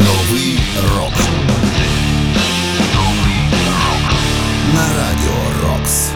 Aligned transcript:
Новий 0.00 0.58
рок. 0.96 1.12
На 4.74 4.82
радіо 4.82 5.68
Рокс. 5.68 6.10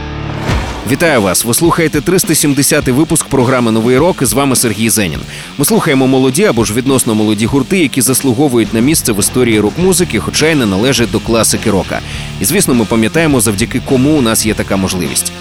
Вітаю 0.91 1.23
вас! 1.23 1.45
Ви 1.45 1.55
слухаєте 1.55 1.99
370-й 2.01 2.93
випуск 2.93 3.27
програми 3.27 3.73
Новий 3.73 3.99
рок. 3.99 4.25
З 4.25 4.33
вами 4.33 4.57
Сергій 4.57 4.91
Зенін. 4.91 5.21
Ми 5.59 5.65
слухаємо 5.65 6.07
молоді 6.07 6.45
або 6.45 6.65
ж 6.65 6.75
відносно 6.75 7.15
молоді 7.15 7.47
гурти, 7.47 7.79
які 7.79 8.01
заслуговують 8.01 8.75
на 8.75 8.81
місце 8.81 9.13
в 9.13 9.19
історії 9.19 9.61
рок-музики, 9.61 10.19
хоча 10.21 10.47
й 10.47 10.55
не 10.55 10.67
належать 10.67 11.11
до 11.11 11.21
класики 11.21 11.71
рока. 11.71 12.01
І 12.41 12.45
звісно, 12.45 12.75
ми 12.75 12.85
пам'ятаємо, 12.85 13.41
завдяки 13.41 13.81
кому 13.89 14.11
у 14.11 14.21
нас 14.21 14.47
є 14.47 14.55
така 14.55 14.77
можливість. 14.77 15.33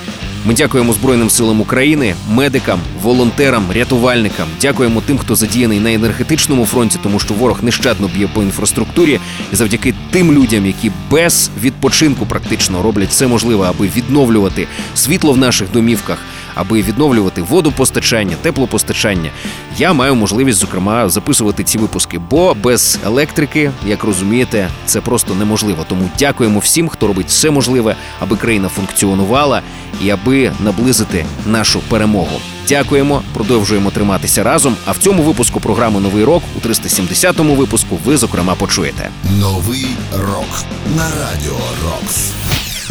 Ми 0.46 0.54
дякуємо 0.54 0.94
Збройним 0.94 1.30
силам 1.30 1.62
України, 1.62 2.16
медикам, 2.30 2.80
волонтерам, 3.02 3.72
рятувальникам. 3.72 4.48
Дякуємо 4.62 5.02
тим, 5.02 5.18
хто 5.18 5.36
задіяний 5.36 5.80
на 5.80 5.94
енергетичному 5.94 6.66
фронті, 6.66 7.00
тому 7.04 7.20
що 7.20 7.34
ворог 7.34 7.64
нещадно 7.64 8.08
б'є 8.08 8.28
по 8.34 8.44
інфраструктурі. 8.44 9.20
І 9.54 9.56
завдяки 9.56 9.94
тим 10.12 10.32
людям, 10.34 10.66
які 10.66 10.92
без 11.12 11.50
відпочинку 11.62 12.26
практично 12.26 12.82
роблять 12.82 13.10
все 13.10 13.28
можливе, 13.28 13.68
аби 13.70 13.90
відновлювати 13.96 14.68
світло 14.96 15.34
в 15.34 15.38
наших 15.38 15.72
домівках, 15.72 16.18
аби 16.56 16.82
відновлювати 16.82 17.42
водопостачання, 17.42 18.36
теплопостачання. 18.42 19.30
Я 19.78 19.94
маю 19.94 20.16
можливість, 20.16 20.60
зокрема, 20.60 21.10
записувати 21.10 21.64
ці 21.64 21.78
випуски, 21.78 22.20
бо 22.30 22.54
без 22.54 23.00
електрики, 23.06 23.72
як 23.88 24.04
розумієте, 24.04 24.70
це 24.86 25.02
просто 25.02 25.36
неможливо. 25.36 25.86
Тому 25.90 26.10
дякуємо 26.20 26.60
всім, 26.60 26.88
хто 26.90 27.08
робить 27.08 27.28
все 27.28 27.52
можливе, 27.52 27.96
аби 28.20 28.36
країна 28.38 28.70
функціонувала 28.70 29.62
і 30.04 30.10
аби 30.10 30.52
наблизити 30.60 31.26
нашу 31.46 31.80
перемогу. 31.80 32.40
Дякуємо, 32.68 33.22
продовжуємо 33.34 33.92
триматися 33.92 34.44
разом. 34.44 34.76
А 34.86 34.92
в 34.92 34.98
цьому 34.98 35.24
випуску 35.24 35.60
програми 35.60 36.00
Новий 36.00 36.24
рок 36.24 36.44
у 36.56 36.68
370-му 36.68 37.56
випуску 37.56 38.00
ви 38.06 38.18
зокрема 38.18 38.56
почуєте 38.56 39.10
Новий 39.40 39.86
рок. 40.18 40.64
На 40.98 41.04
радіо 41.04 41.58
Рокс. 41.84 42.32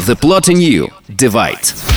The 0.07 0.17
Plot 0.17 0.49
in 0.51 0.57
You– 0.57 0.89
Divide. 1.19 1.92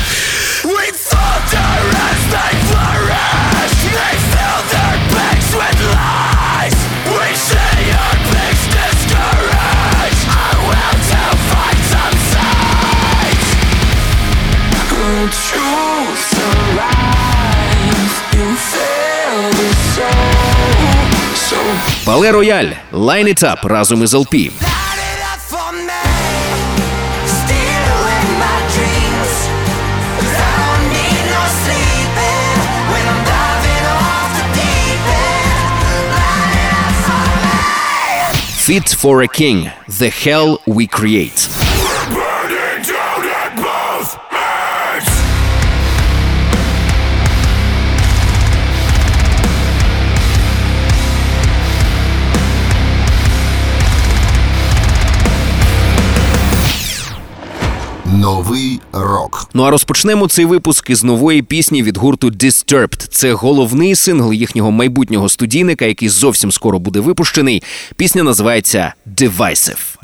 Пале 22.06 22.32
Рояль– 22.32 22.76
Line 22.94 23.28
It 23.28 23.44
Up 23.44 23.68
разом 23.68 24.04
із 24.04 24.14
LP. 24.14 24.52
Fit 38.66 38.90
for 38.90 39.22
a 39.22 39.28
King– 39.28 39.72
The 40.00 40.10
Hell 40.10 40.60
We 40.66 40.88
Create. 40.88 41.65
Новий 58.16 58.80
рок. 58.94 59.50
Ну 59.54 59.64
а 59.64 59.70
розпочнемо 59.70 60.28
цей 60.28 60.46
випуск 60.46 60.90
із 60.90 61.04
нової 61.04 61.42
пісні 61.42 61.84
від 61.84 61.98
гурту 61.98 62.30
Disturbed. 62.30 63.08
Це 63.10 63.34
головний 63.34 63.96
сингл 63.96 64.34
їхнього 64.34 64.72
майбутнього 64.72 65.30
студійника, 65.30 65.86
який 65.86 66.10
зовсім 66.10 66.52
скоро 66.52 66.80
буде 66.80 67.00
випущений. 67.00 67.64
Пісня 67.96 68.24
називається 68.24 68.94
Divisive. 69.18 69.98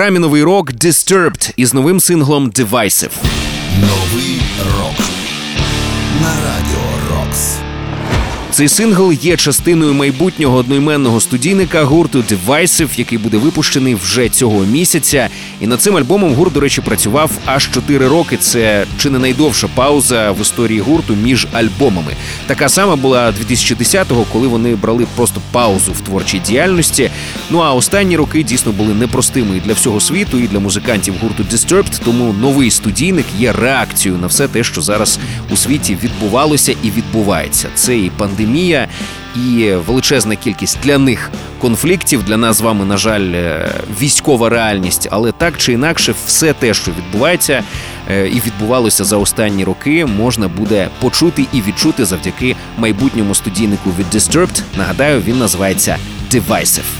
Програмі 0.00 0.18
рок 0.42 0.72
Disturbed 0.72 1.52
із 1.56 1.74
новим 1.74 2.00
синглом 2.00 2.50
Divisive. 2.50 3.10
Новий 3.80 4.42
рок 4.78 4.98
на 6.22 6.28
радіо. 6.28 6.59
Цей 8.60 8.68
сингл 8.68 9.12
є 9.12 9.36
частиною 9.36 9.94
майбутнього 9.94 10.56
одноіменного 10.56 11.20
студійника 11.20 11.82
гурту 11.82 12.24
Divisive, 12.30 12.88
який 12.96 13.18
буде 13.18 13.36
випущений 13.36 13.94
вже 13.94 14.28
цього 14.28 14.64
місяця. 14.64 15.28
І 15.60 15.66
над 15.66 15.82
цим 15.82 15.96
альбомом 15.96 16.34
гурт, 16.34 16.52
до 16.52 16.60
речі, 16.60 16.80
працював 16.80 17.30
аж 17.44 17.70
4 17.70 18.08
роки. 18.08 18.36
Це 18.36 18.86
чи 18.98 19.10
не 19.10 19.18
найдовша 19.18 19.68
пауза 19.74 20.30
в 20.30 20.40
історії 20.40 20.80
гурту 20.80 21.14
між 21.14 21.46
альбомами. 21.52 22.12
Така 22.46 22.68
сама 22.68 22.96
була 22.96 23.34
2010-го, 23.50 24.26
коли 24.32 24.48
вони 24.48 24.74
брали 24.74 25.06
просто 25.16 25.40
паузу 25.52 25.92
в 25.92 26.00
творчій 26.00 26.38
діяльності. 26.38 27.10
Ну 27.50 27.58
а 27.58 27.72
останні 27.72 28.16
роки 28.16 28.42
дійсно 28.42 28.72
були 28.72 28.94
непростими 28.94 29.56
і 29.56 29.60
для 29.60 29.72
всього 29.72 30.00
світу, 30.00 30.38
і 30.38 30.48
для 30.48 30.58
музикантів 30.58 31.14
гурту 31.22 31.42
Disturbed, 31.42 32.00
Тому 32.04 32.32
новий 32.32 32.70
студійник 32.70 33.26
є 33.38 33.52
реакцією 33.52 34.20
на 34.20 34.26
все 34.26 34.48
те, 34.48 34.64
що 34.64 34.80
зараз 34.80 35.18
у 35.50 35.56
світі 35.56 35.98
відбувалося 36.02 36.74
і 36.82 36.90
відбувається. 36.90 37.68
Це 37.74 37.98
і 37.98 38.10
пандемія, 38.10 38.49
і 39.36 39.72
величезна 39.86 40.36
кількість 40.36 40.78
для 40.82 40.98
них 40.98 41.30
конфліктів. 41.58 42.22
Для 42.22 42.36
нас 42.36 42.56
з 42.56 42.60
вами, 42.60 42.84
на 42.84 42.96
жаль, 42.96 43.32
е, 43.34 43.70
військова 44.00 44.48
реальність, 44.48 45.08
але 45.10 45.32
так 45.32 45.58
чи 45.58 45.72
інакше, 45.72 46.14
все 46.26 46.52
те, 46.52 46.74
що 46.74 46.90
відбувається 46.90 47.62
е, 48.10 48.28
і 48.28 48.40
відбувалося 48.46 49.04
за 49.04 49.16
останні 49.16 49.64
роки, 49.64 50.06
можна 50.06 50.48
буде 50.48 50.88
почути 51.00 51.46
і 51.52 51.62
відчути 51.62 52.04
завдяки 52.04 52.56
майбутньому 52.78 53.34
студійнику 53.34 53.90
від 53.98 54.14
Disturbed. 54.14 54.62
Нагадаю, 54.76 55.20
він 55.20 55.38
називається 55.38 55.96
Divisive. 56.30 56.99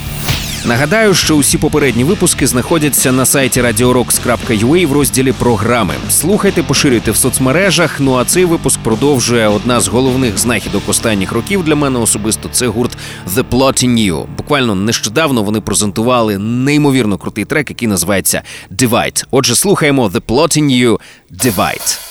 Нагадаю, 0.65 1.15
що 1.15 1.37
усі 1.37 1.59
попередні 1.59 2.05
випуски 2.05 2.47
знаходяться 2.47 3.13
на 3.13 3.27
сайті 3.27 3.63
radiorocks.ua 3.63 4.87
в 4.87 4.93
розділі 4.93 5.33
програми. 5.33 5.95
Слухайте, 6.11 6.63
поширюйте 6.63 7.11
в 7.11 7.17
соцмережах. 7.17 8.01
Ну 8.01 8.15
а 8.15 8.25
цей 8.25 8.45
випуск 8.45 8.81
продовжує 8.81 9.49
одна 9.49 9.81
з 9.81 9.89
головних 9.89 10.39
знахідок 10.39 10.83
останніх 10.89 11.33
років 11.33 11.65
для 11.65 11.75
мене 11.75 11.99
особисто. 11.99 12.49
Це 12.53 12.67
гурт 12.67 12.97
The 13.35 13.45
Plotting 13.51 14.13
You. 14.13 14.27
Буквально 14.37 14.75
нещодавно 14.75 15.43
вони 15.43 15.61
презентували 15.61 16.39
неймовірно 16.39 17.19
крутий 17.19 17.45
трек, 17.45 17.71
який 17.71 17.89
називається 17.89 18.43
Divide. 18.71 19.25
Отже, 19.31 19.57
слухаємо 19.57 20.09
The 20.09 20.21
Plotting 20.21 20.85
You 20.85 20.99
Divide. 21.45 22.10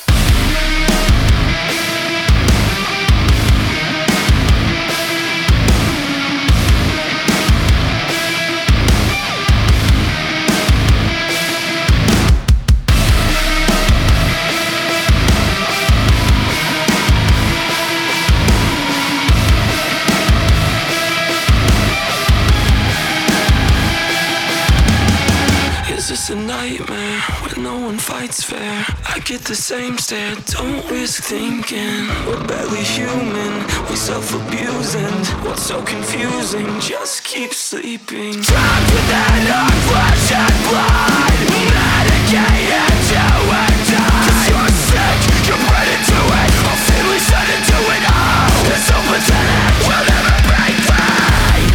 Fights 28.29 28.43
fair? 28.43 28.85
I 29.07 29.19
get 29.25 29.41
the 29.41 29.55
same 29.55 29.97
stare, 29.97 30.35
don't 30.53 30.89
risk 30.91 31.23
thinking. 31.23 32.07
We're 32.27 32.45
barely 32.47 32.83
human, 32.83 33.65
we 33.89 33.95
self 33.95 34.33
abuse, 34.33 34.95
and 34.95 35.25
what's 35.45 35.63
so 35.63 35.81
confusing? 35.83 36.67
Just 36.79 37.23
keep 37.23 37.53
sleeping. 37.53 38.33
Trapped 38.41 38.89
within 38.93 39.49
our 39.49 39.71
flesh 39.89 40.31
and 40.31 40.55
blood, 40.69 41.33
medicated 41.73 42.93
to 43.09 43.23
a 43.49 43.65
die. 43.89 44.29
Cause 44.29 44.45
you're 44.49 44.73
sick, 44.89 45.19
you're 45.47 45.63
bred 45.65 45.89
into 45.89 46.19
it, 46.21 46.49
all 46.69 46.79
family 46.85 47.19
set 47.19 47.47
into 47.49 47.77
it. 47.95 48.03
Oh, 48.13 48.73
it's 48.73 48.85
so 48.85 48.97
pathetic, 49.09 49.73
we'll 49.89 50.05
never 50.05 50.37
break 50.45 50.77
free. 50.85 51.65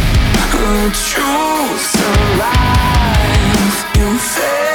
The 0.55 0.87
truth's 1.03 1.95
alive. 1.99 2.65
You 3.97 4.07
failed 4.19 4.74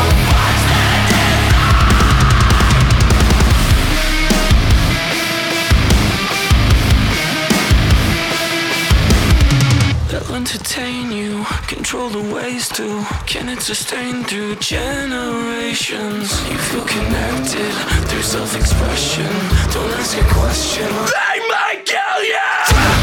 control 12.01 12.23
the 12.23 12.33
ways 12.35 12.67
to. 12.69 13.05
Can 13.25 13.49
it 13.49 13.61
sustain 13.61 14.23
through 14.23 14.55
generations? 14.55 16.29
You 16.49 16.57
feel 16.57 16.85
connected 16.85 17.73
through 18.09 18.23
self 18.23 18.55
expression. 18.55 19.29
Don't 19.73 19.91
ask 19.99 20.17
a 20.17 20.23
question. 20.33 20.87
They 20.89 21.37
might 21.49 21.85
kill 21.85 22.21
you! 22.25 22.49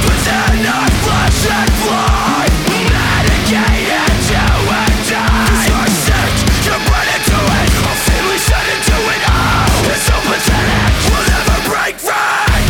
Within 0.02 0.66
our 0.66 0.90
flesh 1.04 1.42
and 1.58 1.70
blood. 1.82 2.50
Medicated 2.90 4.14
to 4.30 4.42
a 4.42 4.84
die. 5.06 5.68
You're 5.68 5.92
sick, 6.06 6.34
you're 6.66 6.82
bred 6.88 7.08
into 7.14 7.38
it. 7.58 7.70
All 7.86 7.98
family 8.08 8.40
set 8.48 8.66
into 8.74 8.96
it. 9.14 9.22
Oh, 9.30 9.92
it's 9.92 10.02
so 10.10 10.16
pathetic. 10.26 10.92
We'll 11.06 11.26
never 11.34 11.58
break 11.70 11.96
free. 12.02 12.66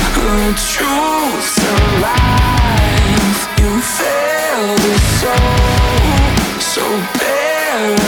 The 0.00 0.52
truth's 0.72 1.56
alive. 1.68 2.38
You 3.60 3.70
failed 3.82 4.27
Whoa. 7.78 8.07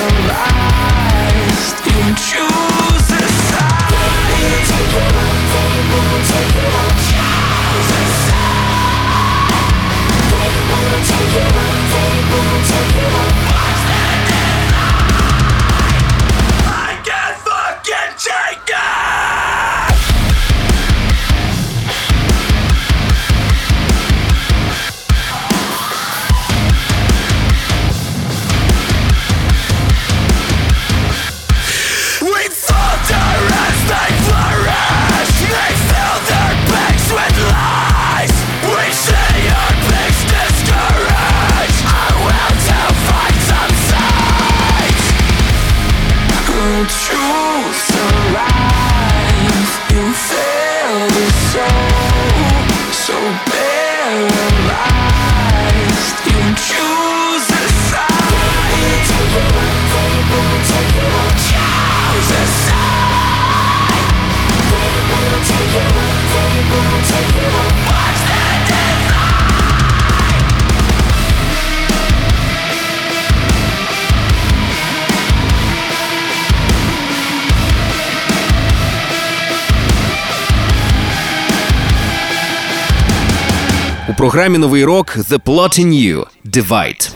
Програмі 84.31 84.59
новий 84.59 84.85
рок 84.85 85.17
The 85.17 85.41
Plotting 85.41 85.89
You 85.89 86.27
Divide. 86.47 87.11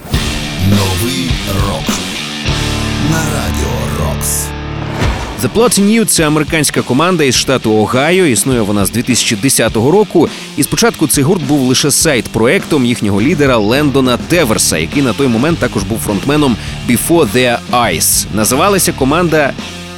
Новий 0.71 1.31
рок 1.67 1.85
на 3.11 3.19
радіо 3.19 3.75
Рокс. 4.01 4.47
The 5.43 5.49
Plotting 5.55 5.85
New– 5.85 6.05
це 6.07 6.27
американська 6.27 6.83
команда 6.83 7.25
із 7.25 7.35
штату 7.35 7.73
Огайо. 7.73 8.27
Існує 8.27 8.61
вона 8.61 8.87
з 8.87 8.91
2010 8.91 9.77
року. 9.77 10.29
І 10.57 10.63
спочатку 10.63 11.07
цей 11.07 11.25
гурт 11.25 11.43
був 11.43 11.61
лише 11.61 11.91
сайт-проектом 11.91 12.87
їхнього 12.87 13.23
лідера 13.23 13.57
Лендона 13.57 14.17
Теверса, 14.17 14.79
який 14.79 15.03
на 15.03 15.13
той 15.13 15.29
момент 15.29 15.59
також 15.59 15.83
був 15.83 15.99
фронтменом 15.99 16.57
Before 16.89 17.29
Their 17.35 17.59
Eyes. 17.73 18.27
Називалася 18.35 18.93
команда 18.93 19.53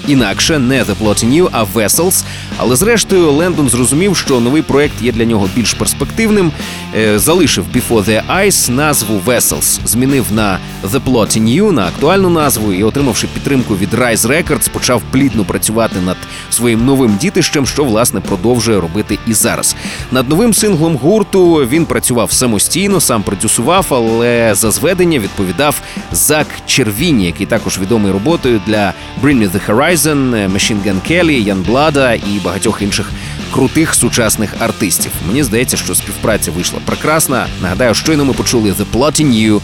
інакше 0.06 0.58
не 0.58 0.82
The 0.82 0.94
Plotting 1.02 1.48
а 1.52 1.64
Vessels. 1.64 2.24
Але 2.56 2.76
зрештою 2.76 3.32
Лендон 3.32 3.68
зрозумів, 3.68 4.16
що 4.16 4.40
новий 4.40 4.62
проект 4.62 5.02
є 5.02 5.12
для 5.12 5.24
нього 5.24 5.48
більш 5.54 5.74
перспективним. 5.74 6.52
Е, 6.96 7.18
залишив 7.18 7.64
Before 7.74 8.04
the 8.04 8.22
Ice 8.46 8.70
назву 8.70 9.20
Vessels, 9.26 9.80
змінив 9.84 10.24
на 10.30 10.58
The 10.84 11.00
Plotting 11.00 11.72
на 11.72 11.86
актуальну 11.86 12.30
назву 12.30 12.72
і, 12.72 12.84
отримавши 12.84 13.26
підтримку 13.26 13.76
від 13.76 13.94
Rise 13.94 14.26
Records, 14.26 14.70
почав 14.70 15.02
плідно 15.10 15.44
працювати 15.44 16.00
над 16.00 16.16
своїм 16.50 16.84
новим 16.84 17.16
дітищем, 17.20 17.66
що 17.66 17.84
власне 17.84 18.20
продовжує 18.20 18.80
робити 18.80 19.18
і 19.26 19.34
зараз. 19.34 19.76
Над 20.12 20.28
новим 20.28 20.54
синглом 20.54 20.96
гурту 20.96 21.54
він 21.54 21.86
працював 21.86 22.32
самостійно, 22.32 23.00
сам 23.00 23.22
продюсував, 23.22 23.86
але 23.90 24.54
за 24.54 24.70
зведення 24.70 25.18
відповідав 25.18 25.80
Зак 26.12 26.46
Червіні, 26.66 27.26
який 27.26 27.46
також 27.46 27.78
відомий 27.78 28.12
роботою 28.12 28.60
для 28.66 28.92
Bring 29.22 29.38
Me 29.38 29.50
The 29.50 29.60
Horizon, 29.66 29.95
Machine 29.96 30.84
Gun 30.84 31.10
Kelly, 31.10 31.64
Blada 31.64 32.14
і 32.14 32.40
багатьох 32.40 32.82
інших 32.82 33.10
крутих 33.50 33.94
сучасних 33.94 34.54
артистів. 34.58 35.12
Мені 35.28 35.42
здається, 35.42 35.76
що 35.76 35.94
співпраця 35.94 36.50
вийшла 36.50 36.78
прекрасна. 36.84 37.46
Нагадаю, 37.62 37.94
щойно 37.94 38.24
ми 38.24 38.32
почули 38.32 38.72
The 38.72 38.84
Plotting 38.92 39.26
New 39.26 39.60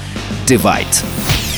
Divide. 0.49 1.03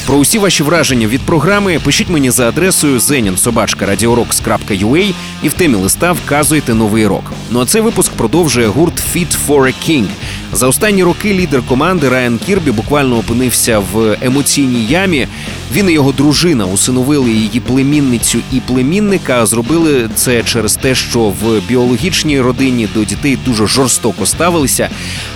Про 0.07 0.17
усі 0.17 0.39
ваші 0.39 0.63
враження 0.63 1.07
від 1.07 1.21
програми 1.21 1.81
пишіть 1.85 2.09
мені 2.09 2.31
за 2.31 2.49
адресою 2.49 2.99
zenin.radiorocks.ua 2.99 5.15
і 5.43 5.49
в 5.49 5.53
темі 5.53 5.75
листа 5.75 6.13
вказуйте 6.13 6.75
новий 6.75 7.07
рок. 7.07 7.33
Ну 7.51 7.61
а 7.61 7.67
цей 7.67 7.83
випуск 7.83 8.13
продовжує 8.13 8.67
гурт 8.67 9.03
Fit 9.15 9.37
for 9.49 9.61
a 9.61 9.75
King. 9.89 10.07
За 10.55 10.69
останні 10.69 11.05
роки 11.05 11.35
лідер 11.35 11.63
команди 11.63 12.09
Райан 12.09 12.39
Кірбі 12.39 12.71
буквально 12.71 13.19
опинився 13.19 13.79
в 13.79 14.17
емоційній 14.23 14.87
ямі. 14.87 15.29
Він 15.73 15.91
і 15.91 15.93
його 15.93 16.13
дружина 16.13 16.67
усиновили 16.67 17.31
її 17.31 17.61
племінницю 17.61 18.39
і 18.53 18.61
племінника. 18.61 19.47
Зробили 19.47 20.09
це 20.15 20.43
через 20.43 20.77
те, 20.77 20.95
що 20.95 21.21
в 21.21 21.61
біологічній 21.69 22.41
родині 22.41 22.89
до 22.95 23.05
дітей 23.05 23.39
дуже 23.47 23.67
жорстоко 23.67 24.27
ставилися. 24.27 24.89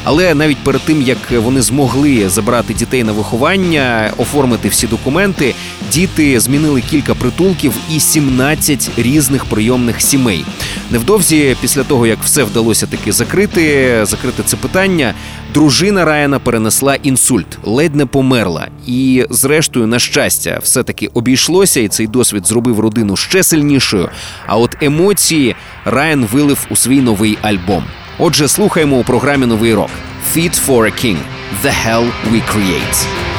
Але 0.04 0.34
навіть 0.34 0.56
перед 0.56 0.80
тим 0.80 1.02
як 1.02 1.18
вони 1.30 1.62
змогли 1.62 2.28
забрати 2.28 2.74
дітей 2.74 3.04
на 3.04 3.12
виховання, 3.12 4.10
оформити 4.16 4.68
всі 4.68 4.86
документи, 4.86 5.54
діти 5.92 6.40
змінили 6.40 6.80
кілька 6.90 7.14
притулків 7.14 7.72
і 7.90 8.00
17 8.00 8.90
різних 8.96 9.44
прийомних 9.44 10.00
сімей. 10.00 10.44
Невдовзі, 10.90 11.56
після 11.60 11.84
того 11.84 12.06
як 12.06 12.18
все 12.24 12.44
вдалося 12.44 12.86
таки 12.86 13.12
закрити, 13.12 13.98
закрити 14.02 14.42
це 14.46 14.56
питання, 14.56 15.07
дружина 15.54 16.04
Райана 16.04 16.38
перенесла 16.38 16.94
інсульт, 16.94 17.58
ледь 17.64 17.96
не 17.96 18.06
померла. 18.06 18.68
І, 18.86 19.26
зрештою, 19.30 19.86
на 19.86 19.98
щастя, 19.98 20.58
все 20.62 20.82
таки 20.82 21.06
обійшлося, 21.14 21.80
і 21.80 21.88
цей 21.88 22.06
досвід 22.06 22.46
зробив 22.46 22.80
родину 22.80 23.16
ще 23.16 23.42
сильнішою. 23.42 24.08
А 24.46 24.56
от 24.56 24.76
емоції 24.82 25.56
Райан 25.84 26.24
вилив 26.24 26.66
у 26.70 26.76
свій 26.76 27.00
новий 27.00 27.38
альбом. 27.42 27.84
Отже, 28.18 28.48
слухаємо 28.48 28.96
у 28.96 29.04
програмі 29.04 29.46
Новий 29.46 29.74
рок 29.74 29.90
Fit 30.36 30.66
for 30.66 30.80
a 30.80 31.04
King– 31.04 31.16
The 31.64 31.72
Hell 31.86 32.10
We 32.32 32.42
Create. 32.52 33.37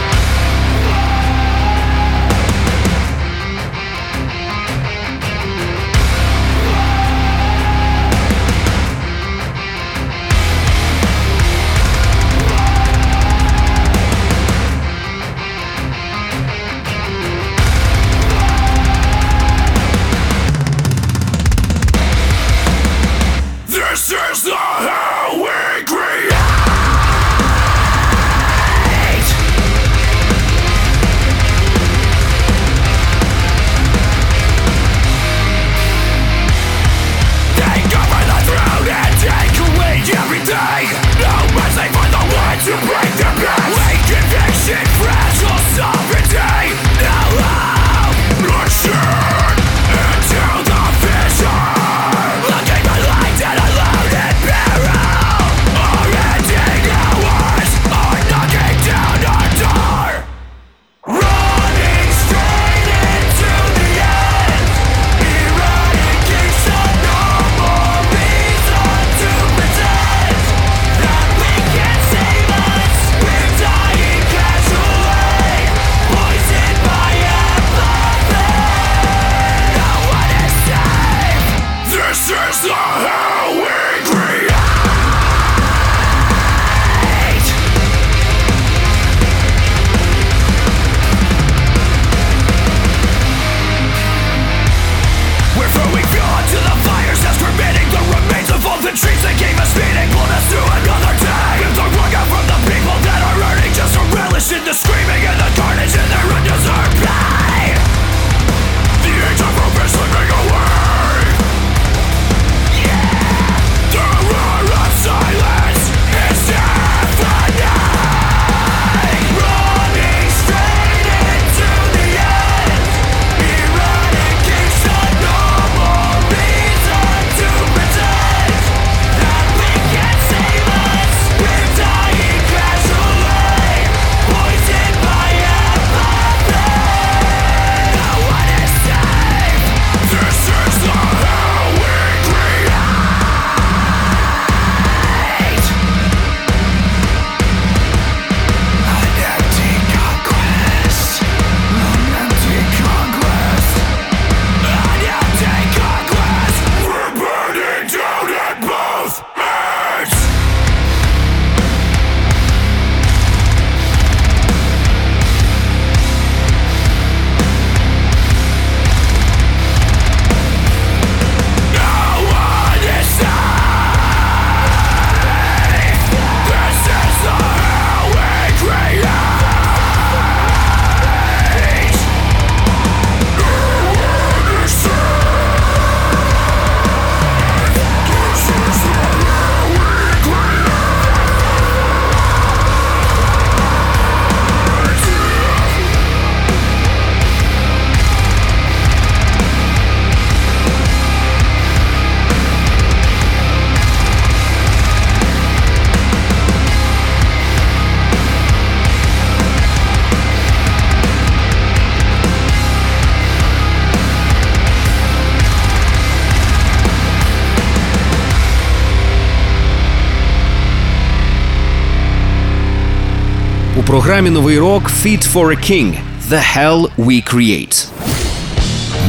Програмі 223.90 224.30
новий 224.30 224.60
рок 224.60 224.92
Fit 225.04 225.34
for 225.34 225.46
a 225.46 225.72
King 225.72 225.94
The 226.30 226.42
Hell 226.56 226.90
We 226.98 227.34
Create. 227.34 227.88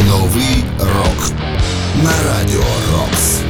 Новий 0.08 0.64
рок 0.78 1.32
на 2.02 2.10
радіо 2.26 2.64
Рокс. 2.92 3.40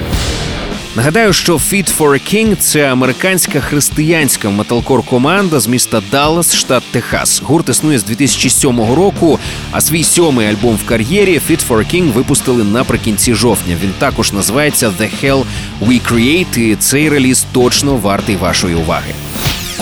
Нагадаю, 0.97 1.33
що 1.33 1.55
Fit 1.55 1.99
for 1.99 2.09
a 2.09 2.35
King– 2.35 2.57
це 2.61 2.93
американська 2.93 3.61
християнська 3.61 4.51
металкор 4.51 5.03
команда 5.03 5.61
з 5.61 5.67
міста 5.67 6.03
Даллас, 6.11 6.55
штат 6.55 6.83
Техас. 6.91 7.43
Гурт 7.45 7.69
існує 7.69 7.99
з 7.99 8.05
2007 8.05 8.95
року. 8.95 9.39
А 9.71 9.81
свій 9.81 10.05
сьомий 10.05 10.47
альбом 10.47 10.77
в 10.77 10.87
кар'єрі 10.87 11.41
Fit 11.51 11.69
for 11.69 11.77
a 11.77 11.95
King 11.95 12.13
випустили 12.13 12.65
наприкінці 12.65 13.35
жовтня. 13.35 13.77
Він 13.83 13.93
також 13.99 14.33
називається 14.33 14.89
The 14.89 15.11
Hell 15.25 15.45
We 15.83 16.13
Create, 16.13 16.59
і 16.59 16.77
цей 16.77 17.09
реліз 17.09 17.47
точно 17.53 17.97
вартий 17.97 18.37
вашої 18.37 18.75
уваги. 18.75 19.13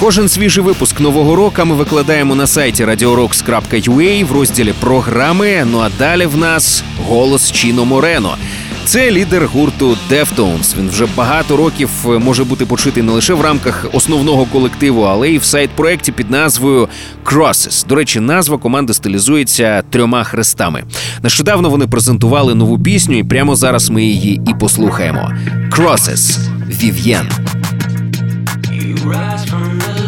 Кожен 0.00 0.28
свіжий 0.28 0.64
випуск 0.64 1.00
нового 1.00 1.36
року 1.36 1.62
ми 1.64 1.74
викладаємо 1.74 2.34
на 2.34 2.46
сайті 2.46 2.84
radiorocks.ua 2.84 4.24
в 4.24 4.32
розділі 4.32 4.72
програми. 4.80 5.66
Ну 5.70 5.78
а 5.78 5.90
далі 5.98 6.26
в 6.26 6.36
нас 6.36 6.84
голос 7.08 7.52
Чіно 7.52 7.84
Морено. 7.84 8.36
Це 8.84 9.10
лідер 9.10 9.46
гурту 9.46 9.96
Deftones. 10.10 10.78
Він 10.78 10.88
вже 10.88 11.06
багато 11.16 11.56
років 11.56 11.90
е, 12.06 12.08
може 12.08 12.44
бути 12.44 12.66
почутий 12.66 13.02
не 13.02 13.12
лише 13.12 13.34
в 13.34 13.40
рамках 13.40 13.86
основного 13.92 14.44
колективу, 14.44 15.02
але 15.02 15.30
й 15.30 15.38
в 15.38 15.44
сайт-проекті 15.44 16.12
під 16.12 16.30
назвою 16.30 16.88
Crosses. 17.24 17.86
До 17.86 17.94
речі, 17.94 18.20
назва 18.20 18.58
команди 18.58 18.94
стилізується 18.94 19.82
трьома 19.90 20.24
хрестами. 20.24 20.84
Нещодавно 21.22 21.70
вони 21.70 21.86
презентували 21.86 22.54
нову 22.54 22.78
пісню, 22.78 23.18
і 23.18 23.24
прямо 23.24 23.56
зараз 23.56 23.90
ми 23.90 24.04
її 24.04 24.40
і 24.48 24.54
послухаємо. 24.60 25.32
Crosses– 25.70 26.38
Vivienne. 26.82 27.47
Rise 29.08 29.48
from 29.48 29.78
the 29.78 30.07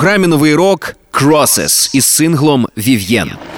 програмі 0.00 0.26
новий 0.26 0.54
рок 0.54 0.94
Crosses 1.12 1.90
із 1.94 2.04
синглом 2.04 2.68
Vivienne. 2.76 3.49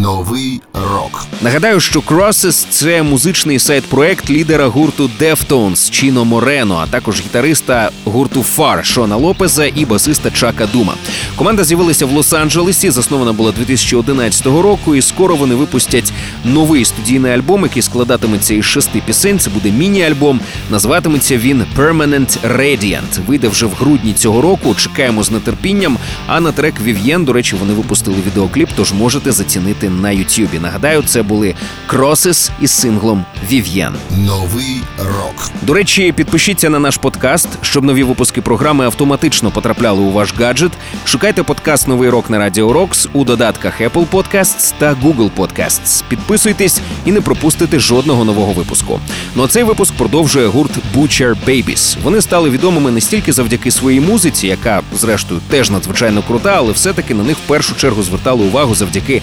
Новий 0.00 0.60
рок. 0.74 1.26
Нагадаю, 1.42 1.80
що 1.80 2.00
Crosses– 2.00 2.66
це 2.70 3.02
музичний 3.02 3.58
сайт-проект 3.58 4.30
лідера 4.30 4.66
гурту 4.66 5.10
Deftones 5.20 5.90
Чіно 5.90 6.24
Морено, 6.24 6.76
а 6.76 6.86
також 6.86 7.20
гітариста 7.20 7.90
гурту 8.04 8.42
Фар 8.42 8.86
Шона 8.86 9.16
Лопеза 9.16 9.66
і 9.74 9.84
басиста 9.84 10.30
Чака 10.30 10.66
Дума. 10.66 10.94
Команда 11.36 11.64
з'явилася 11.64 12.06
в 12.06 12.12
Лос-Анджелесі, 12.12 12.90
заснована 12.90 13.32
була 13.32 13.52
2011 13.52 14.46
року, 14.46 14.94
і 14.94 15.02
скоро 15.02 15.36
вони 15.36 15.54
випустять 15.54 16.12
новий 16.44 16.84
студійний 16.84 17.32
альбом, 17.32 17.62
який 17.62 17.82
складатиметься 17.82 18.54
із 18.54 18.64
шести 18.64 19.02
пісень. 19.06 19.38
Це 19.38 19.50
буде 19.50 19.70
міні-альбом. 19.70 20.40
Називатиметься 20.70 21.36
він 21.36 21.64
Permanent 21.76 22.38
Radiant. 22.56 23.26
Вийде 23.26 23.48
вже 23.48 23.66
в 23.66 23.72
грудні 23.72 24.12
цього 24.12 24.42
року. 24.42 24.74
Чекаємо 24.74 25.22
з 25.22 25.30
нетерпінням. 25.38 25.98
А 26.26 26.40
на 26.40 26.52
трек 26.52 26.74
Вів'єн, 26.80 27.24
до 27.24 27.32
речі, 27.32 27.56
вони 27.60 27.74
випустили 27.74 28.16
відеокліп, 28.26 28.68
тож 28.76 28.92
можете 28.92 29.32
зацінити 29.32 29.81
на 29.90 30.10
Ютюбі. 30.10 30.58
Нагадаю, 30.58 31.02
це 31.02 31.22
були 31.22 31.54
Crosses 31.88 32.50
із 32.60 32.70
синглом 32.70 33.24
Вів'єн. 33.50 33.94
Новий 34.10 34.80
рок. 34.98 35.50
До 35.62 35.74
речі, 35.74 36.12
підпишіться 36.12 36.70
на 36.70 36.78
наш 36.78 36.96
подкаст, 36.96 37.48
щоб 37.62 37.84
нові 37.84 38.02
випуски 38.02 38.40
програми 38.40 38.84
автоматично 38.84 39.50
потрапляли 39.50 40.00
у 40.00 40.10
ваш 40.10 40.34
гаджет. 40.34 40.72
Шукайте 41.04 41.42
подкаст 41.42 41.88
Новий 41.88 42.10
рок 42.10 42.30
на 42.30 42.38
Радіо 42.38 42.72
Рокс 42.72 43.08
у 43.12 43.24
додатках 43.24 43.80
Apple 43.80 44.06
Podcasts 44.12 44.74
та 44.78 44.94
Google 44.94 45.30
Podcasts. 45.36 46.04
Підписуйтесь 46.08 46.80
і 47.04 47.12
не 47.12 47.20
пропустите 47.20 47.78
жодного 47.78 48.24
нового 48.24 48.52
випуску. 48.52 49.00
Ну 49.34 49.44
а 49.44 49.48
цей 49.48 49.62
випуск 49.62 49.94
продовжує 49.94 50.46
гурт 50.46 50.72
Butcher 50.96 51.36
Babies. 51.46 51.96
Вони 52.02 52.22
стали 52.22 52.50
відомими 52.50 52.90
не 52.90 53.00
стільки 53.00 53.32
завдяки 53.32 53.70
своїй 53.70 54.00
музиці, 54.00 54.46
яка, 54.46 54.82
зрештою, 54.94 55.40
теж 55.50 55.70
надзвичайно 55.70 56.22
крута, 56.22 56.54
але 56.56 56.72
все-таки 56.72 57.14
на 57.14 57.22
них 57.22 57.36
в 57.36 57.48
першу 57.48 57.76
чергу 57.76 58.02
звертали 58.02 58.44
увагу 58.44 58.74
завдяки 58.74 59.22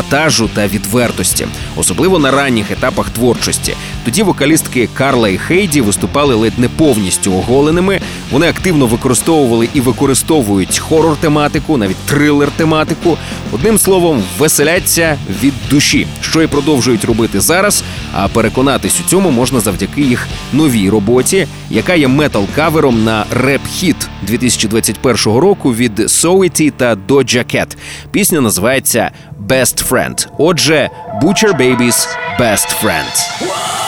епатажу 0.00 0.50
та 0.54 0.66
відвертості, 0.66 1.46
особливо 1.76 2.18
на 2.18 2.30
ранніх 2.30 2.70
етапах 2.70 3.10
творчості. 3.10 3.74
Тоді 4.04 4.22
вокалістки 4.22 4.88
Карла 4.94 5.28
і 5.28 5.38
Хейді 5.38 5.80
виступали 5.80 6.34
ледь 6.34 6.58
не 6.58 6.68
повністю 6.68 7.34
оголеними. 7.34 8.00
Вони 8.30 8.48
активно 8.48 8.86
використовували 8.86 9.68
і 9.74 9.80
використовують 9.80 10.78
хорор 10.78 11.16
тематику, 11.16 11.76
навіть 11.76 11.96
трилер 11.96 12.50
тематику. 12.50 13.18
Одним 13.52 13.78
словом, 13.78 14.22
веселяться 14.38 15.18
від 15.42 15.54
душі, 15.70 16.06
що 16.20 16.42
і 16.42 16.46
продовжують 16.46 17.04
робити 17.04 17.40
зараз. 17.40 17.84
А 18.14 18.28
переконатись 18.28 19.00
у 19.00 19.10
цьому 19.10 19.30
можна 19.30 19.60
завдяки 19.60 20.00
їх 20.00 20.26
новій 20.52 20.90
роботі, 20.90 21.46
яка 21.70 21.94
є 21.94 22.08
метал-кавером 22.08 23.04
на 23.04 23.24
реп-хіт 23.30 23.96
2021 24.22 25.38
року 25.40 25.74
від 25.74 25.98
Saweetie 25.98 26.72
та 26.76 26.96
Doja 27.08 27.56
Cat. 27.56 27.76
Пісня 28.10 28.40
називається 28.40 29.10
Best 29.39 29.81
Friend. 29.81 30.15
Отже, 30.37 30.89
Butcher 31.21 31.53
Babies 31.53 32.07
Best 32.37 32.71
Friend. 32.71 33.78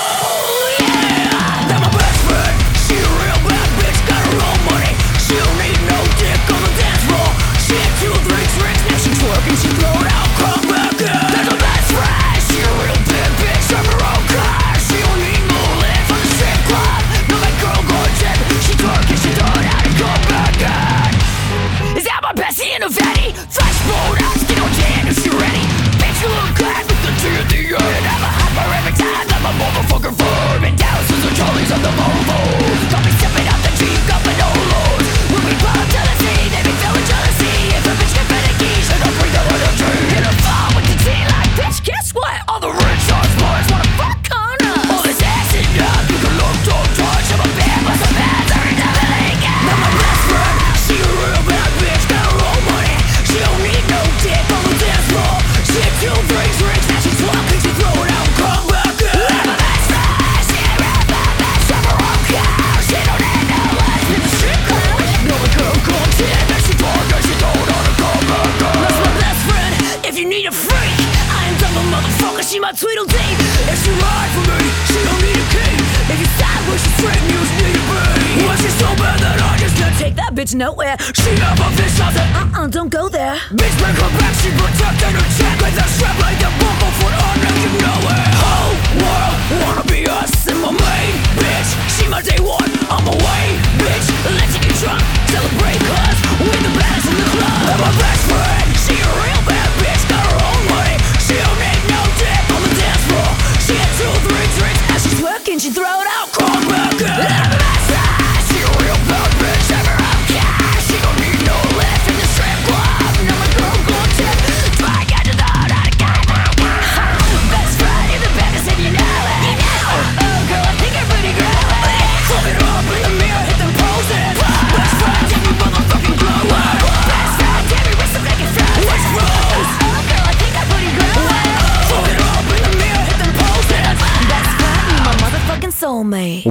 Bitch 80.52 80.58
nowhere. 80.58 80.96
She 81.14 81.30
have 81.40 81.60
a 81.60 81.68
fish 81.76 81.98
house 81.98 82.16
and 82.16 82.56
uh-uh, 82.56 82.66
don't 82.68 82.88
go 82.90 83.08
there. 83.08 83.36
Bitch, 83.50 83.74
bring 83.78 83.94
her 83.96 84.12
back, 84.18 84.34
she 84.40 84.50
protecting 84.50 85.14
her 85.16 85.28
check 85.38 85.56
with 85.60 85.78
a 85.78 85.88
strap 85.88 86.18
like 86.20 86.38
the 86.38 86.50
bumblefoot 86.60 87.14
on 87.14 87.36
and 87.40 87.56
you 87.62 87.70
know 87.80 87.98
it. 88.12 88.30
Whole 88.42 88.76
world 89.00 89.36
wanna 89.62 89.84
be 89.88 90.06
us 90.08 90.32
and 90.48 90.60
my 90.60 90.70
main 90.72 91.14
bitch. 91.36 91.70
She 91.96 92.08
my 92.08 92.22
day 92.22 92.40
one, 92.40 92.70
I'm 92.90 93.06
away, 93.06 93.44
bitch. 93.80 94.06
Let's 94.28 94.56
get 94.60 94.74
drunk, 94.80 95.02
celebrate 95.32 95.80
cause 95.88 96.18
we're 96.40 96.62
the 96.62 96.72
baddest 96.76 97.08
in 97.08 97.16
the 97.16 97.28
club. 97.32 97.58
And 97.72 97.80
my 97.80 97.92
best 97.96 98.22
friend, 98.28 98.66
she 98.76 98.94
a 98.98 99.10
real 99.24 99.42
bad 99.48 99.68
bitch, 99.80 100.02
got 100.08 100.24
her 100.26 100.38
own 100.38 100.62
money. 100.68 100.96
She 101.22 101.34
don't 101.38 101.58
need 101.60 101.82
no 101.88 102.00
dick 102.20 102.44
on 102.52 102.60
the 102.60 102.72
dance 102.76 103.04
floor. 103.08 103.30
She 103.62 103.74
had 103.78 103.90
two, 103.96 104.12
three 104.26 104.48
drinks, 104.58 104.80
as 104.92 105.00
she's 105.06 105.20
working, 105.22 105.58
she 105.58 105.70
throw 105.70 105.96
it 106.02 106.08
out, 106.18 106.28
come 106.34 106.62
back 106.68 106.98
in. 107.00 107.61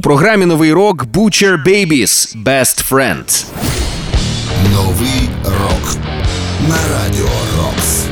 У 0.02 0.04
програмі 0.04 0.46
Новий 0.46 0.74
рок 0.74 1.06
Butcher 1.14 1.64
Babies 1.64 2.44
Best 2.44 2.90
Friend. 2.90 3.46
Новий 4.74 5.30
рок 5.44 5.96
на 6.70 6.76
Радіо 6.76 7.30
Рокс. 7.58 8.06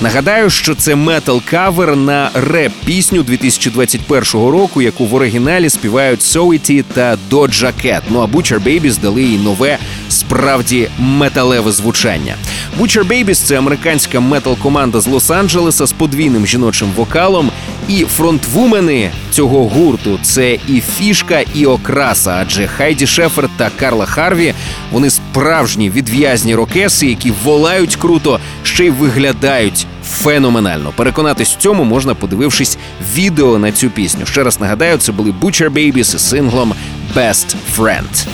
Нагадаю, 0.00 0.50
що 0.50 0.74
це 0.74 0.94
метал 0.94 1.42
кавер 1.50 1.96
на 1.96 2.30
реп 2.34 2.72
пісню 2.84 3.22
2021 3.22 4.22
року, 4.32 4.82
яку 4.82 5.06
в 5.06 5.14
оригіналі 5.14 5.70
співають 5.70 6.20
Soity 6.20 6.84
та 6.94 7.18
Doja 7.30 7.72
Cat. 7.84 8.00
Ну 8.10 8.20
а 8.20 8.24
Butcher 8.24 8.62
Babies 8.64 9.00
дали 9.00 9.22
їй 9.22 9.38
нове, 9.38 9.78
справді 10.08 10.88
металеве 10.98 11.72
звучання. 11.72 12.34
Butcher 12.80 13.08
Babies– 13.08 13.34
це 13.46 13.58
американська 13.58 14.20
метал-команда 14.20 15.00
з 15.00 15.08
Лос-Анджелеса 15.08 15.86
з 15.86 15.92
подвійним 15.92 16.46
жіночим 16.46 16.88
вокалом. 16.96 17.50
І 17.88 18.04
фронтвумени 18.04 19.10
цього 19.30 19.68
гурту 19.68 20.18
це 20.22 20.58
і 20.68 20.82
фішка, 20.98 21.42
і 21.54 21.66
окраса. 21.66 22.38
Адже 22.40 22.66
Хайді 22.66 23.06
Шефер 23.06 23.48
та 23.56 23.70
Карла 23.80 24.06
Харві 24.06 24.54
вони 24.92 25.10
справжні 25.10 25.90
відв'язні 25.90 26.54
рокерки, 26.54 27.06
які 27.06 27.32
волають 27.44 27.96
круто, 27.96 28.40
ще 28.62 28.84
й 28.84 28.90
виглядають 28.90 29.86
феноменально. 30.04 30.92
Переконатись 30.96 31.54
в 31.54 31.56
цьому 31.58 31.84
можна, 31.84 32.14
подивившись 32.14 32.78
відео 33.14 33.58
на 33.58 33.72
цю 33.72 33.90
пісню. 33.90 34.26
Ще 34.26 34.42
раз 34.42 34.60
нагадаю, 34.60 34.98
це 34.98 35.12
були 35.12 35.34
Butcher 35.42 35.70
Babies 35.70 35.98
із 35.98 36.28
синглом 36.28 36.74
Best 37.16 37.54
Friend. 37.76 38.26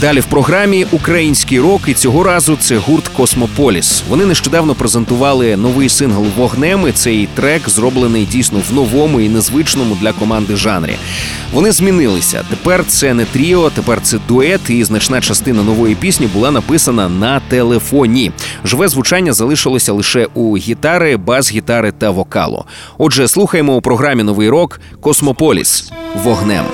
Далі 0.00 0.20
в 0.20 0.24
програмі 0.24 0.86
український 0.92 1.60
рок, 1.60 1.80
і 1.86 1.94
цього 1.94 2.22
разу 2.22 2.56
це 2.56 2.76
гурт 2.76 3.08
Космополіс. 3.08 4.02
Вони 4.08 4.26
нещодавно 4.26 4.74
презентували 4.74 5.56
новий 5.56 5.88
сингл 5.88 6.26
вогнем. 6.36 6.88
і 6.88 6.92
Цей 6.92 7.28
трек 7.34 7.68
зроблений 7.68 8.24
дійсно 8.24 8.62
в 8.70 8.74
новому 8.74 9.20
і 9.20 9.28
незвичному 9.28 9.96
для 10.00 10.12
команди 10.12 10.56
жанрі. 10.56 10.96
Вони 11.52 11.72
змінилися. 11.72 12.44
Тепер 12.50 12.84
це 12.86 13.14
не 13.14 13.24
тріо, 13.24 13.70
тепер 13.70 14.00
це 14.02 14.18
дует, 14.28 14.70
і 14.70 14.84
значна 14.84 15.20
частина 15.20 15.62
нової 15.62 15.94
пісні 15.94 16.26
була 16.26 16.50
написана 16.50 17.08
на 17.08 17.40
телефоні. 17.40 18.32
Живе 18.64 18.88
звучання 18.88 19.32
залишилося 19.32 19.92
лише 19.92 20.26
у 20.34 20.56
гітари, 20.56 21.16
бас-гітари 21.16 21.92
та 21.92 22.10
вокалу. 22.10 22.64
Отже, 22.98 23.28
слухаємо 23.28 23.76
у 23.76 23.80
програмі 23.80 24.22
Новий 24.22 24.48
рок 24.48 24.80
Космополіс 25.00 25.92
вогнем. 26.24 26.64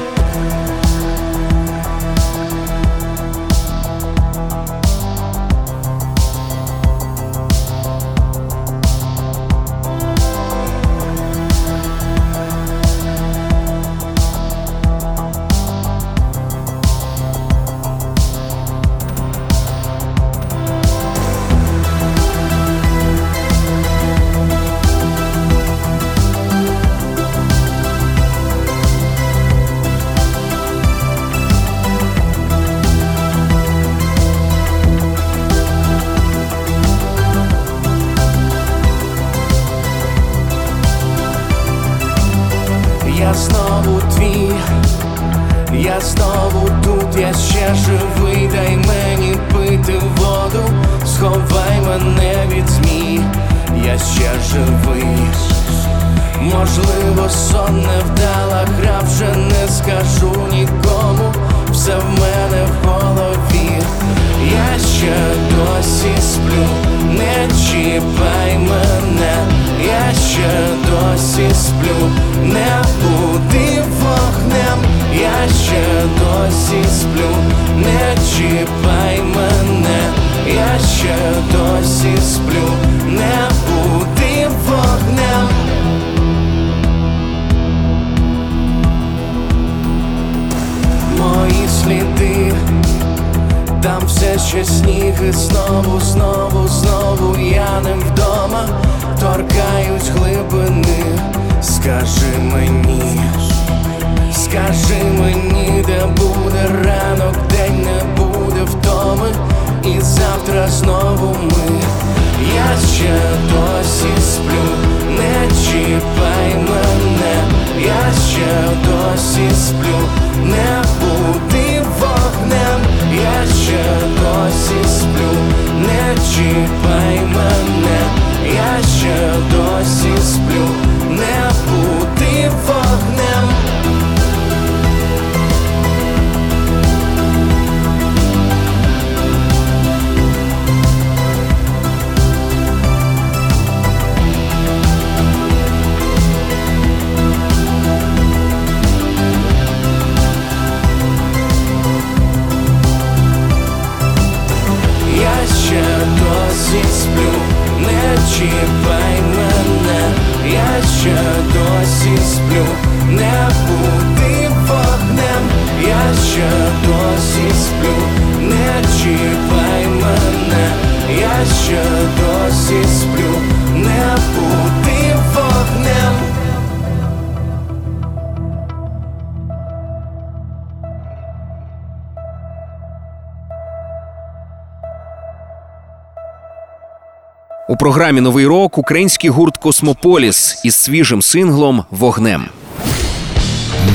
Програмі 187.81 188.21
Новий 188.21 188.47
рок 188.47 188.79
український 188.79 189.31
гурт 189.31 189.57
Космополіс 189.57 190.61
із 190.65 190.75
свіжим 190.75 191.23
синглом 191.23 191.85
Вогнем. 191.91 192.45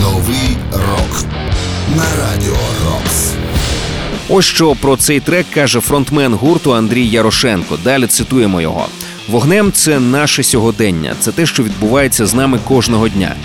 Новий 0.02 0.58
рок 0.72 1.24
на 1.96 2.04
радіо 2.20 2.58
Рокс. 2.86 3.34
Ось 4.30 4.46
що 4.46 4.76
про 4.76 4.98
цей 4.98 5.20
трек 5.20 5.46
каже 5.54 5.80
фронтмен 5.80 6.34
гурту 6.34 6.74
Андрій 6.74 7.08
Ярошенко. 7.08 7.78
Далі 7.84 8.08
цитуємо 8.08 8.62
його: 8.62 8.86
Вогнем 9.30 9.72
це 9.72 10.00
наше 10.00 10.44
сьогодення, 10.44 11.16
це 11.20 11.32
те, 11.32 11.46
що 11.46 11.64
відбувається 11.64 12.26
з 12.26 12.34
нами 12.34 12.60
кожного 12.68 13.10
дня. 13.10 13.36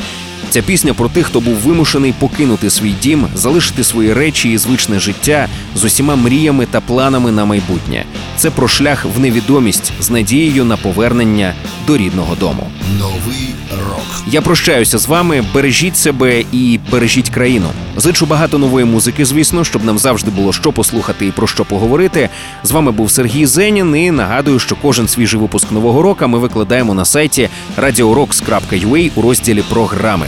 Ця 0.51 0.63
пісня 0.63 0.95
про 0.95 1.09
тих, 1.09 1.27
хто 1.27 1.41
був 1.41 1.55
вимушений 1.55 2.15
покинути 2.19 2.71
свій 2.71 2.95
дім, 3.03 3.27
залишити 3.35 3.85
свої 3.85 4.13
речі 4.13 4.53
і 4.53 4.59
звичне 4.59 5.01
життя 5.01 5.49
з 5.75 5.85
усіма 5.85 6.17
мріями 6.17 6.67
та 6.67 6.81
планами 6.81 7.33
на 7.33 7.45
майбутнє. 7.45 8.05
Це 8.41 8.51
про 8.51 8.69
шлях 8.69 9.05
в 9.17 9.21
невідомість 9.21 9.93
з 10.01 10.11
надією 10.11 10.65
на 10.65 10.77
повернення 10.77 11.55
до 11.87 11.97
рідного 11.97 12.35
дому. 12.35 12.71
Новий 12.99 13.55
рок. 13.89 14.23
Я 14.27 14.43
прощаюся 14.43 14.99
з 14.99 15.07
вами. 15.07 15.45
Бережіть 15.55 15.97
себе 15.97 16.45
і 16.53 16.81
бережіть 16.93 17.31
країну. 17.31 17.67
Зичу 17.97 18.27
багато 18.27 18.59
нової 18.59 18.87
музики, 18.87 19.25
звісно, 19.25 19.65
щоб 19.65 19.85
нам 19.85 19.99
завжди 19.99 20.31
було 20.31 20.53
що 20.53 20.73
послухати 20.73 21.27
і 21.27 21.31
про 21.31 21.47
що 21.47 21.65
поговорити. 21.65 22.29
З 22.63 22.71
вами 22.71 22.93
був 22.93 23.11
Сергій 23.11 23.47
Зенін. 23.47 23.97
І 23.97 24.11
нагадую, 24.11 24.59
що 24.59 24.77
кожен 24.83 25.09
свіжий 25.09 25.41
випуск 25.41 25.73
нового 25.73 26.03
року 26.03 26.29
ми 26.29 26.39
викладаємо 26.39 26.95
на 26.95 27.05
сайті 27.05 27.49
radiorocks.ua 27.79 29.11
у 29.15 29.23
розділі 29.23 29.63
програми. 29.63 30.27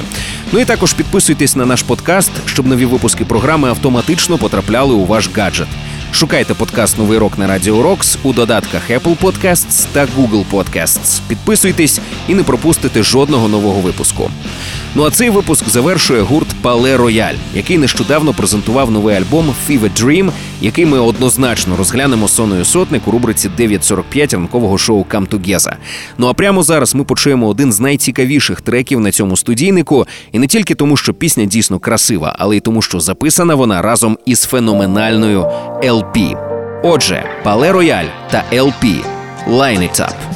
Ну 0.52 0.60
і 0.60 0.64
також 0.64 0.92
підписуйтесь 0.92 1.56
на 1.56 1.66
наш 1.66 1.82
подкаст, 1.82 2.30
щоб 2.46 2.66
нові 2.66 2.84
випуски 2.84 3.24
програми 3.24 3.68
автоматично 3.68 4.38
потрапляли 4.38 4.94
у 4.94 5.04
ваш 5.06 5.30
гаджет. 5.36 5.68
Шукайте 6.14 6.54
подкаст 6.54 6.98
Новий 6.98 7.18
рок 7.18 7.38
на 7.38 7.46
Радіо 7.46 7.82
Рокс 7.82 8.18
у 8.22 8.32
додатках 8.32 8.90
Apple 8.90 9.16
Podcasts 9.16 9.86
та 9.92 10.06
Google 10.06 10.44
Podcasts. 10.52 11.20
Підписуйтесь 11.28 12.00
і 12.28 12.34
не 12.34 12.42
пропустите 12.42 13.02
жодного 13.02 13.48
нового 13.48 13.80
випуску. 13.80 14.30
Ну 14.94 15.04
а 15.04 15.10
цей 15.10 15.30
випуск 15.30 15.68
завершує 15.68 16.22
гурт 16.22 16.48
Пале 16.62 16.96
Рояль, 16.96 17.34
який 17.54 17.78
нещодавно 17.78 18.34
презентував 18.34 18.90
новий 18.90 19.16
альбом 19.16 19.54
Fever 19.68 19.90
Dream 20.02 20.32
який 20.62 20.86
ми 20.86 20.98
однозначно 20.98 21.76
розглянемо 21.76 22.28
Соною 22.28 22.64
Сотник 22.64 23.08
у 23.08 23.10
рубриці 23.10 23.50
9.45 23.58 24.32
ранкового 24.32 24.78
шоу 24.78 25.06
«Come 25.10 25.28
Together». 25.28 25.72
Ну 26.18 26.26
а 26.26 26.34
прямо 26.34 26.62
зараз 26.62 26.94
ми 26.94 27.04
почуємо 27.04 27.48
один 27.48 27.72
з 27.72 27.80
найцікавіших 27.80 28.60
треків 28.60 29.00
на 29.00 29.10
цьому 29.10 29.36
студійнику, 29.36 30.06
і 30.32 30.38
не 30.38 30.46
тільки 30.46 30.74
тому, 30.74 30.96
що 30.96 31.14
пісня 31.14 31.44
дійсно 31.44 31.78
красива, 31.78 32.36
але 32.38 32.56
й 32.56 32.60
тому, 32.60 32.82
що 32.82 33.00
записана 33.00 33.54
вона 33.54 33.82
разом 33.82 34.18
із 34.26 34.42
феноменальною 34.42 35.46
LP. 36.02 36.36
Отже, 36.82 37.24
Пале 37.44 37.72
Рояль 37.72 38.10
та 38.30 38.44
LP 38.52 39.04
«Line 39.46 39.88
It 39.88 40.00
Up». 40.00 40.32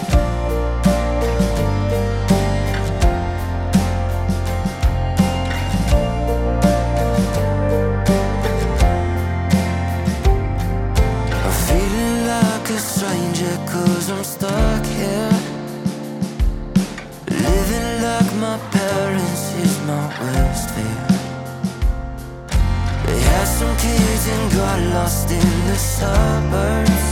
Lost 25.06 25.30
in 25.30 25.55
the 25.76 25.82
suburbs 25.82 27.06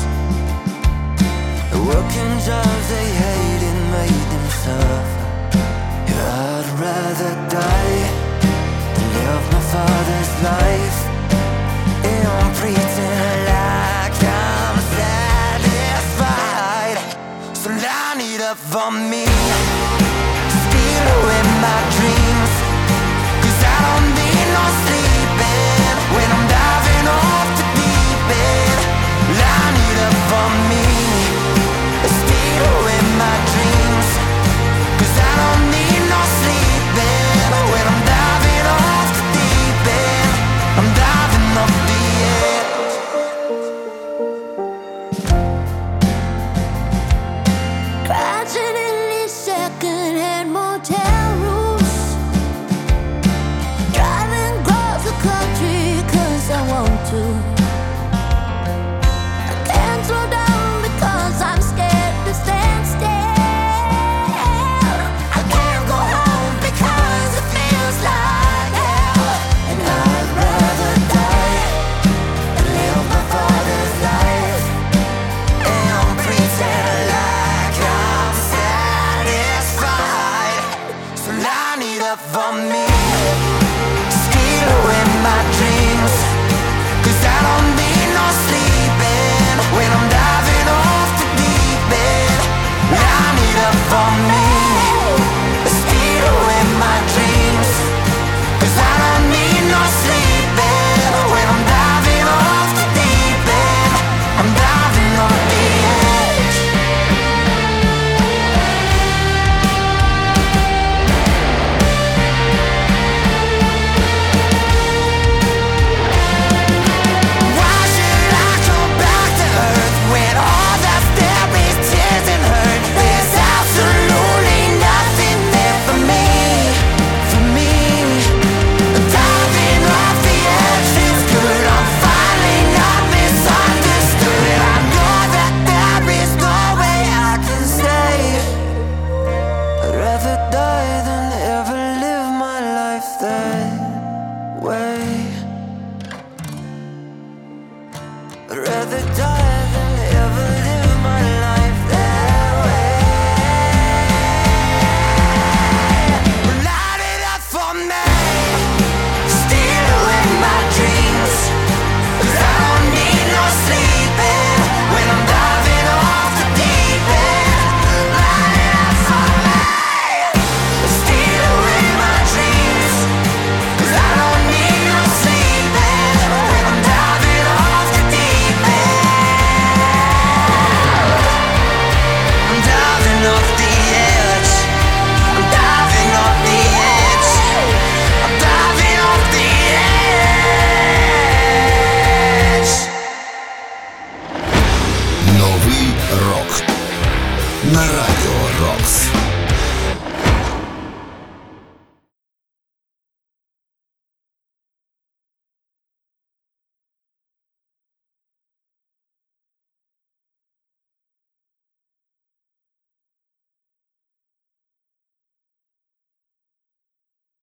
The 1.72 1.80
Working 1.90 2.34
jobs 2.48 2.86
they 2.94 3.08
hated 3.24 3.78
made 3.96 4.24
them 4.32 4.46
suffer 4.64 5.26
Yeah, 6.08 6.48
I'd 6.48 6.68
rather 6.84 7.32
die 7.58 8.00
than 8.94 9.08
live 9.16 9.44
my 9.52 9.62
father's 9.74 10.32
life 10.50 10.98
and 12.12 12.48
pretend 12.56 13.38
like 13.52 14.20
I'm 14.24 14.76
satisfied. 14.96 16.98
So 17.60 17.68
line 17.68 18.20
it 18.32 18.40
up 18.40 18.56
for 18.56 18.88
me. 18.90 19.24
Steal 20.62 21.06
away 21.16 21.40
my 21.64 21.78
dreams. 21.96 22.23